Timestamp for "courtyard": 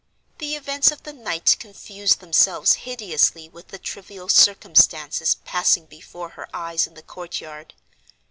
7.03-7.75